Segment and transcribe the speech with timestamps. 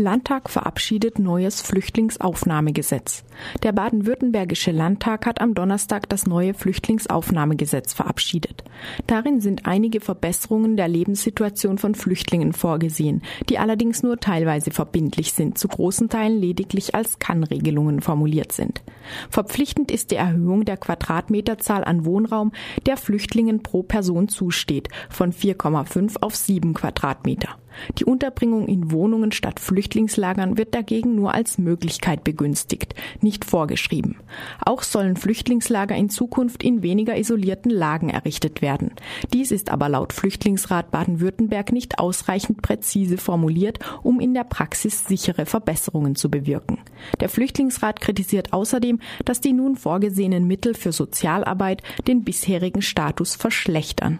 [0.00, 3.22] Landtag verabschiedet neues Flüchtlingsaufnahmegesetz.
[3.62, 8.64] Der baden-württembergische Landtag hat am Donnerstag das neue Flüchtlingsaufnahmegesetz verabschiedet.
[9.06, 15.58] Darin sind einige Verbesserungen der Lebenssituation von Flüchtlingen vorgesehen, die allerdings nur teilweise verbindlich sind,
[15.58, 18.82] zu großen Teilen lediglich als Kannregelungen formuliert sind.
[19.28, 22.52] Verpflichtend ist die Erhöhung der Quadratmeterzahl an Wohnraum,
[22.86, 27.59] der Flüchtlingen pro Person zusteht, von 4,5 auf 7 Quadratmeter.
[27.98, 34.16] Die Unterbringung in Wohnungen statt Flüchtlingslagern wird dagegen nur als Möglichkeit begünstigt, nicht vorgeschrieben.
[34.64, 38.92] Auch sollen Flüchtlingslager in Zukunft in weniger isolierten Lagen errichtet werden.
[39.32, 45.46] Dies ist aber laut Flüchtlingsrat Baden-Württemberg nicht ausreichend präzise formuliert, um in der Praxis sichere
[45.46, 46.78] Verbesserungen zu bewirken.
[47.20, 54.18] Der Flüchtlingsrat kritisiert außerdem, dass die nun vorgesehenen Mittel für Sozialarbeit den bisherigen Status verschlechtern.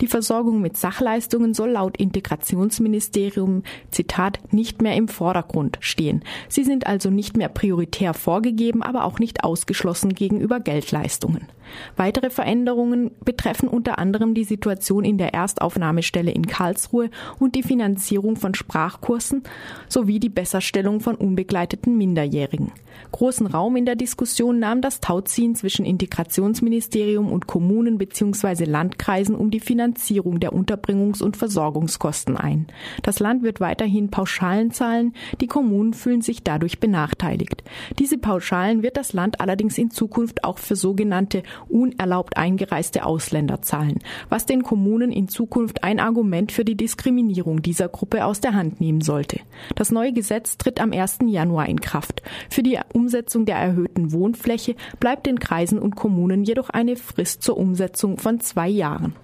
[0.00, 6.22] Die Versorgung mit Sachleistungen soll laut Integrationsministerium, Zitat, nicht mehr im Vordergrund stehen.
[6.48, 11.48] Sie sind also nicht mehr prioritär vorgegeben, aber auch nicht ausgeschlossen gegenüber Geldleistungen.
[11.96, 18.36] Weitere Veränderungen betreffen unter anderem die Situation in der Erstaufnahmestelle in Karlsruhe und die Finanzierung
[18.36, 19.42] von Sprachkursen
[19.88, 22.72] sowie die Besserstellung von unbegleiteten Minderjährigen.
[23.12, 28.64] Großen Raum in der Diskussion nahm das Tauziehen zwischen Integrationsministerium und Kommunen bzw.
[28.64, 32.66] Landkreisen um die Finanzierung der Unterbringungs- und Versorgungskosten ein.
[33.02, 37.64] Das Land wird weiterhin Pauschalen zahlen, die Kommunen fühlen sich dadurch benachteiligt.
[37.98, 43.98] Diese Pauschalen wird das Land allerdings in Zukunft auch für sogenannte unerlaubt eingereiste Ausländer zahlen,
[44.28, 48.80] was den Kommunen in Zukunft ein Argument für die Diskriminierung dieser Gruppe aus der Hand
[48.80, 49.40] nehmen sollte.
[49.74, 51.18] Das neue Gesetz tritt am 1.
[51.26, 52.22] Januar in Kraft.
[52.50, 57.56] Für die Umsetzung der erhöhten Wohnfläche bleibt den Kreisen und Kommunen jedoch eine Frist zur
[57.56, 59.14] Umsetzung von zwei Jahren.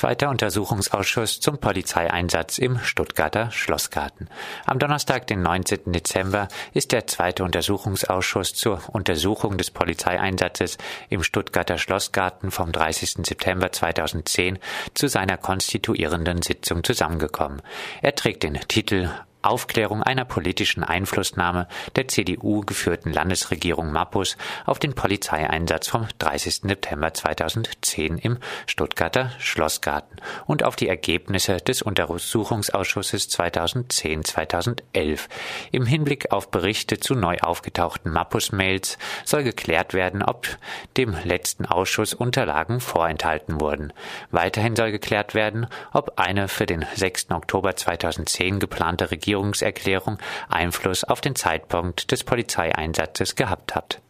[0.00, 4.30] Zweiter Untersuchungsausschuss zum Polizeieinsatz im Stuttgarter Schlossgarten.
[4.64, 5.92] Am Donnerstag, den 19.
[5.92, 10.78] Dezember, ist der zweite Untersuchungsausschuss zur Untersuchung des Polizeieinsatzes
[11.10, 13.26] im Stuttgarter Schlossgarten vom 30.
[13.26, 14.58] September 2010
[14.94, 17.60] zu seiner konstituierenden Sitzung zusammengekommen.
[18.00, 19.10] Er trägt den Titel
[19.42, 24.36] Aufklärung einer politischen Einflussnahme der CDU geführten Landesregierung Mappus
[24.66, 26.62] auf den Polizeieinsatz vom 30.
[26.62, 35.28] September 2010 im Stuttgarter Schlossgarten und auf die Ergebnisse des Untersuchungsausschusses 2010-2011.
[35.72, 40.48] Im Hinblick auf Berichte zu neu aufgetauchten Mappus-Mails soll geklärt werden, ob
[40.96, 43.92] dem letzten Ausschuss Unterlagen vorenthalten wurden.
[44.30, 47.30] Weiterhin soll geklärt werden, ob eine für den 6.
[47.30, 50.18] Oktober 2010 geplante Regierung Regierungserklärung
[50.48, 54.00] Einfluss auf den Zeitpunkt des Polizeieinsatzes gehabt hat.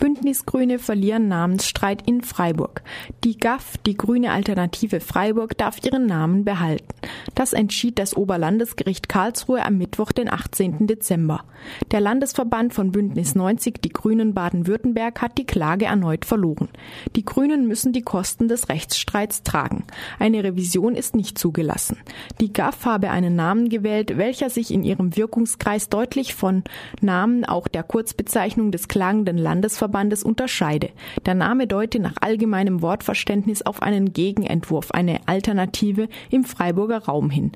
[0.00, 2.82] Bündnisgrüne verlieren Namensstreit in Freiburg.
[3.22, 6.88] Die GAF, die Grüne Alternative Freiburg, darf ihren Namen behalten.
[7.34, 10.86] Das entschied das Oberlandesgericht Karlsruhe am Mittwoch, den 18.
[10.86, 11.44] Dezember.
[11.90, 16.70] Der Landesverband von Bündnis 90, die Grünen Baden-Württemberg, hat die Klage erneut verloren.
[17.14, 19.84] Die Grünen müssen die Kosten des Rechtsstreits tragen.
[20.18, 21.98] Eine Revision ist nicht zugelassen.
[22.40, 26.64] Die GAF habe einen Namen gewählt, welcher sich in ihrem Wirkungskreis deutlich von
[27.02, 30.90] Namen auch der Kurzbezeichnung des klagenden Landesverbandes Verbandes unterscheide.
[31.26, 37.50] Der Name deute nach allgemeinem Wortverständnis auf einen Gegenentwurf, eine Alternative im Freiburger Raum hin.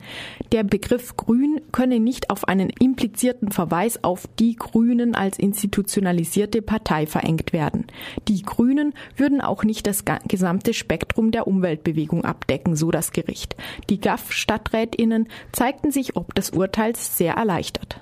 [0.51, 7.07] Der Begriff Grün könne nicht auf einen implizierten Verweis auf die Grünen als institutionalisierte Partei
[7.07, 7.87] verengt werden.
[8.27, 13.55] Die Grünen würden auch nicht das gesamte Spektrum der Umweltbewegung abdecken, so das Gericht.
[13.91, 18.01] Die GAF-Stadträtinnen zeigten sich ob des Urteils sehr erleichtert.